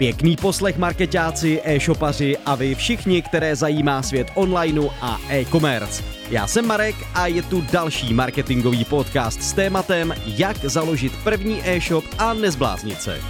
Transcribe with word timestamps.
Pěkný 0.00 0.36
poslech 0.36 0.78
marketáci, 0.78 1.60
e-shopaři 1.64 2.36
a 2.46 2.54
vy 2.54 2.74
všichni, 2.74 3.22
které 3.22 3.56
zajímá 3.56 4.02
svět 4.02 4.28
onlineu 4.34 4.88
a 5.00 5.20
e-commerce. 5.28 6.04
Já 6.30 6.46
jsem 6.46 6.66
Marek 6.66 6.94
a 7.14 7.26
je 7.26 7.42
tu 7.42 7.60
další 7.72 8.14
marketingový 8.14 8.84
podcast 8.84 9.42
s 9.42 9.52
tématem, 9.52 10.14
jak 10.26 10.56
založit 10.56 11.12
první 11.24 11.60
e-shop 11.68 12.04
a 12.18 12.34
nezbláznit 12.34 13.02
se. 13.02 13.20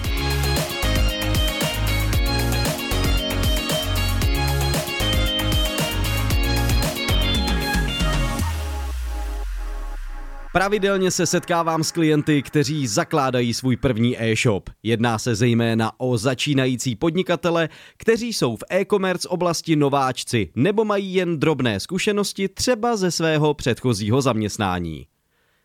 Pravidelně 10.52 11.10
se 11.10 11.26
setkávám 11.26 11.84
s 11.84 11.92
klienty, 11.92 12.42
kteří 12.42 12.86
zakládají 12.86 13.54
svůj 13.54 13.76
první 13.76 14.22
e-shop. 14.22 14.70
Jedná 14.82 15.18
se 15.18 15.34
zejména 15.34 15.92
o 15.98 16.18
začínající 16.18 16.96
podnikatele, 16.96 17.68
kteří 17.96 18.32
jsou 18.32 18.56
v 18.56 18.64
e-commerce 18.70 19.28
oblasti 19.28 19.76
nováčci 19.76 20.50
nebo 20.56 20.84
mají 20.84 21.14
jen 21.14 21.40
drobné 21.40 21.80
zkušenosti 21.80 22.48
třeba 22.48 22.96
ze 22.96 23.10
svého 23.10 23.54
předchozího 23.54 24.22
zaměstnání. 24.22 25.06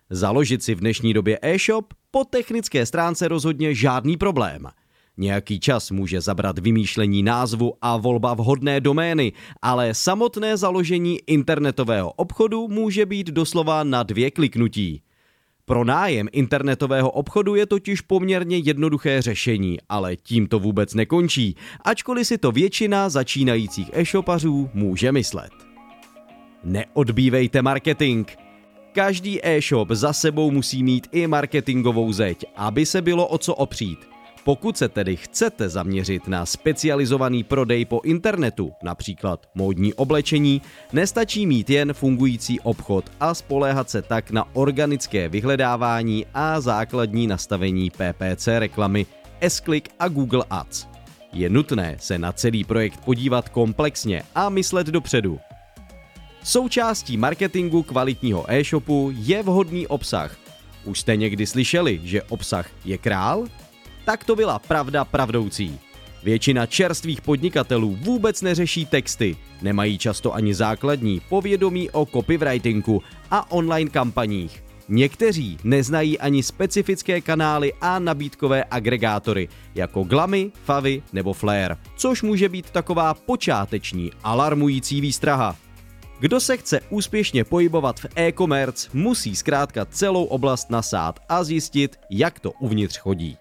Založit 0.10 0.64
si 0.64 0.76
v 0.76 0.80
dnešní 0.80 1.14
době 1.14 1.40
e-shop 1.42 1.94
po 2.12 2.24
technické 2.24 2.86
stránce 2.86 3.28
rozhodně 3.28 3.76
žádný 3.76 4.18
problém– 4.18 4.68
Nějaký 5.18 5.60
čas 5.60 5.92
může 5.92 6.22
zabrat 6.22 6.60
vymýšlení 6.60 7.24
názvu 7.24 7.74
a 7.82 7.98
volba 7.98 8.34
vhodné 8.34 8.82
domény, 8.82 9.34
ale 9.62 9.94
samotné 9.94 10.58
založení 10.58 11.20
internetového 11.28 12.12
obchodu 12.12 12.68
může 12.68 13.06
být 13.06 13.28
doslova 13.28 13.84
na 13.84 14.04
dvě 14.04 14.32
kliknutí. 14.32 15.02
Pro 15.66 15.84
nájem 15.84 16.28
internetového 16.32 17.12
obchodu 17.12 17.56
je 17.56 17.66
totiž 17.66 18.02
poměrně 18.02 18.58
jednoduché 18.58 19.22
řešení, 19.22 19.78
ale 19.90 20.16
tím 20.16 20.48
to 20.48 20.60
vůbec 20.60 20.94
nekončí, 20.94 21.56
ačkoliv 21.86 22.28
si 22.28 22.38
to 22.38 22.52
většina 22.52 23.10
začínajících 23.10 23.90
e-shopařů 23.94 24.70
může 24.74 25.12
myslet. 25.12 25.52
Neodbívejte 26.64 27.62
marketing! 27.62 28.28
Každý 28.92 29.40
e-shop 29.46 29.92
za 29.92 30.14
sebou 30.14 30.52
musí 30.52 30.84
mít 30.84 31.08
i 31.12 31.28
marketingovou 31.28 32.12
zeď, 32.14 32.46
aby 32.56 32.86
se 32.86 33.02
bylo 33.02 33.28
o 33.28 33.38
co 33.38 33.56
opřít– 33.56 34.00
pokud 34.46 34.78
se 34.78 34.90
tedy 34.90 35.16
chcete 35.16 35.70
zaměřit 35.70 36.28
na 36.28 36.46
specializovaný 36.46 37.44
prodej 37.44 37.86
po 37.86 38.02
internetu, 38.04 38.72
například 38.84 39.46
módní 39.56 39.94
oblečení, 39.94 40.62
nestačí 40.94 41.46
mít 41.46 41.70
jen 41.70 41.94
fungující 41.94 42.60
obchod 42.60 43.06
a 43.20 43.34
spoléhat 43.34 43.90
se 43.90 44.02
tak 44.02 44.32
na 44.32 44.48
organické 44.54 45.30
vyhledávání 45.30 46.26
a 46.34 46.62
základní 46.62 47.28
nastavení 47.28 47.90
PPC 47.90 48.48
reklamy, 48.48 49.06
S-Click 49.42 49.90
a 50.00 50.08
Google 50.08 50.46
Ads. 50.50 50.88
Je 51.34 51.50
nutné 51.50 51.96
se 52.00 52.18
na 52.18 52.32
celý 52.32 52.64
projekt 52.64 53.00
podívat 53.06 53.50
komplexně 53.50 54.24
a 54.36 54.50
myslet 54.50 54.88
dopředu. 54.88 55.40
Součástí 56.44 57.18
marketingu 57.18 57.84
kvalitního 57.84 58.46
e-shopu 58.52 59.12
je 59.16 59.44
vhodný 59.44 59.88
obsah. 59.88 60.38
Už 60.84 61.00
jste 61.00 61.16
někdy 61.16 61.46
slyšeli, 61.46 62.00
že 62.04 62.24
obsah 62.24 62.70
je 62.86 62.98
král? 62.98 63.46
Tak 64.06 64.24
to 64.24 64.36
byla 64.36 64.60
pravda 64.60 65.06
pravdoucí. 65.06 65.80
Většina 66.24 66.66
čerstvých 66.66 67.22
podnikatelů 67.22 67.98
vůbec 68.02 68.42
neřeší 68.42 68.86
texty, 68.86 69.38
nemají 69.62 69.98
často 69.98 70.34
ani 70.34 70.54
základní 70.54 71.22
povědomí 71.30 71.90
o 71.90 72.06
copywritingu 72.06 73.02
a 73.32 73.52
online 73.52 73.90
kampaních. 73.90 74.64
Někteří 74.90 75.58
neznají 75.64 76.20
ani 76.20 76.44
specifické 76.44 77.22
kanály 77.22 77.74
a 77.82 78.00
nabídkové 78.00 78.64
agregátory, 78.72 79.50
jako 79.76 80.04
Glamy, 80.04 80.52
Favy 80.64 81.04
nebo 81.14 81.34
Flare, 81.34 81.78
což 81.98 82.22
může 82.22 82.50
být 82.50 82.70
taková 82.70 83.14
počáteční, 83.14 84.12
alarmující 84.24 85.02
výstraha. 85.02 85.56
Kdo 86.20 86.40
se 86.40 86.58
chce 86.58 86.80
úspěšně 86.90 87.44
pohybovat 87.44 88.00
v 88.00 88.06
e-commerce, 88.16 88.90
musí 88.94 89.36
zkrátka 89.36 89.86
celou 89.86 90.24
oblast 90.24 90.70
nasát 90.70 91.20
a 91.30 91.44
zjistit, 91.44 92.00
jak 92.10 92.40
to 92.40 92.52
uvnitř 92.52 92.98
chodí. 92.98 93.38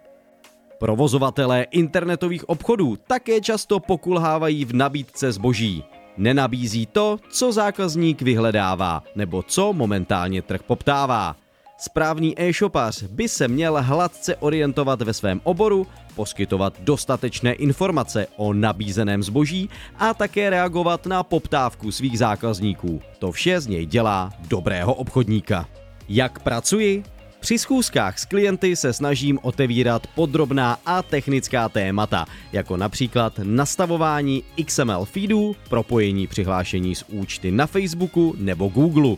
Provozovatelé 0.84 1.66
internetových 1.70 2.48
obchodů 2.48 2.96
také 3.06 3.40
často 3.40 3.80
pokulhávají 3.80 4.64
v 4.64 4.72
nabídce 4.72 5.32
zboží. 5.32 5.84
Nenabízí 6.16 6.86
to, 6.86 7.18
co 7.30 7.52
zákazník 7.52 8.22
vyhledává, 8.22 9.02
nebo 9.16 9.42
co 9.42 9.72
momentálně 9.72 10.42
trh 10.42 10.62
poptává. 10.62 11.36
Správný 11.78 12.40
e-shopař 12.40 13.02
by 13.02 13.28
se 13.28 13.48
měl 13.48 13.82
hladce 13.82 14.36
orientovat 14.36 15.02
ve 15.02 15.12
svém 15.12 15.40
oboru, 15.44 15.86
poskytovat 16.14 16.74
dostatečné 16.80 17.52
informace 17.52 18.26
o 18.36 18.52
nabízeném 18.52 19.22
zboží 19.22 19.70
a 19.98 20.14
také 20.14 20.50
reagovat 20.50 21.06
na 21.06 21.22
poptávku 21.22 21.92
svých 21.92 22.18
zákazníků. 22.18 23.00
To 23.18 23.32
vše 23.32 23.60
z 23.60 23.66
něj 23.66 23.86
dělá 23.86 24.30
dobrého 24.48 24.94
obchodníka. 24.94 25.68
Jak 26.08 26.38
pracuji? 26.38 27.13
Při 27.44 27.58
schůzkách 27.58 28.18
s 28.18 28.24
klienty 28.24 28.76
se 28.76 28.92
snažím 28.92 29.38
otevírat 29.42 30.06
podrobná 30.06 30.78
a 30.86 31.02
technická 31.02 31.68
témata, 31.68 32.26
jako 32.52 32.76
například 32.76 33.40
nastavování 33.42 34.42
XML 34.66 35.04
feedů, 35.04 35.56
propojení 35.68 36.26
přihlášení 36.26 36.94
s 36.94 37.04
účty 37.08 37.50
na 37.50 37.66
Facebooku 37.66 38.34
nebo 38.38 38.68
Google. 38.68 39.16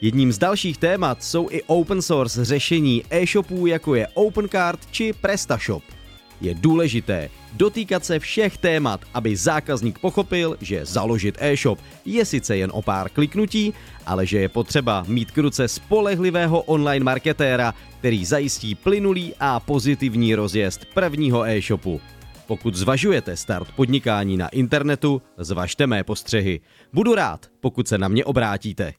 Jedním 0.00 0.32
z 0.32 0.38
dalších 0.38 0.78
témat 0.78 1.22
jsou 1.24 1.48
i 1.50 1.62
open 1.62 2.02
source 2.02 2.44
řešení 2.44 3.04
e-shopů, 3.10 3.66
jako 3.66 3.94
je 3.94 4.08
OpenCard 4.14 4.80
či 4.90 5.12
PrestaShop. 5.12 5.82
Je 6.40 6.54
důležité 6.54 7.28
dotýkat 7.52 8.04
se 8.04 8.18
všech 8.18 8.58
témat, 8.58 9.00
aby 9.14 9.36
zákazník 9.36 9.98
pochopil, 9.98 10.56
že 10.60 10.84
založit 10.84 11.38
e-shop 11.38 11.78
je 12.04 12.24
sice 12.24 12.56
jen 12.56 12.70
o 12.74 12.82
pár 12.82 13.08
kliknutí, 13.08 13.74
ale 14.06 14.26
že 14.26 14.38
je 14.38 14.48
potřeba 14.48 15.04
mít 15.08 15.30
k 15.30 15.38
ruce 15.38 15.68
spolehlivého 15.68 16.62
online 16.62 17.04
marketéra, 17.04 17.74
který 17.98 18.24
zajistí 18.24 18.74
plynulý 18.74 19.34
a 19.40 19.60
pozitivní 19.60 20.34
rozjezd 20.34 20.84
prvního 20.94 21.46
e-shopu. 21.46 22.00
Pokud 22.46 22.74
zvažujete 22.74 23.36
start 23.36 23.68
podnikání 23.76 24.36
na 24.36 24.48
internetu, 24.48 25.22
zvažte 25.38 25.86
mé 25.86 26.04
postřehy. 26.04 26.60
Budu 26.92 27.14
rád, 27.14 27.46
pokud 27.60 27.88
se 27.88 27.98
na 27.98 28.08
mě 28.08 28.24
obrátíte. 28.24 28.94